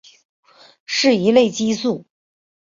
[0.87, 2.07] 是一类激素。